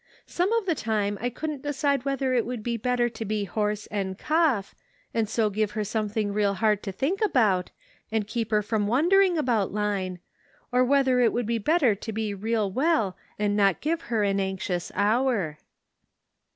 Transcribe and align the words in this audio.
Some 0.25 0.51
of 0.53 0.65
the 0.65 0.73
time 0.73 1.19
I 1.21 1.29
couldn't 1.29 1.61
decide 1.61 2.05
whether 2.05 2.33
it 2.33 2.43
would 2.43 2.63
be 2.63 2.75
better 2.75 3.07
to 3.09 3.23
be 3.23 3.43
hoarse 3.43 3.85
and 3.91 4.17
cough, 4.17 4.73
and 5.13 5.29
so 5.29 5.51
give 5.51 5.73
her 5.77 5.83
something 5.83 6.33
real 6.33 6.55
hard 6.55 6.81
to 6.81 6.91
think 6.91 7.21
about, 7.21 7.69
and 8.11 8.25
keep 8.25 8.49
her 8.49 8.63
from 8.63 8.87
wondering 8.87 9.37
about 9.37 9.71
Line, 9.71 10.17
or 10.71 10.83
whether 10.83 11.19
it 11.19 11.31
would 11.31 11.45
be 11.45 11.59
better 11.59 11.93
to 11.93 12.11
be 12.11 12.33
real 12.33 12.71
well 12.71 13.15
and 13.37 13.55
not 13.55 13.79
give 13.79 14.01
her 14.09 14.25
aa 14.25 14.29
anxious 14.41 14.91
hour." 14.95 15.59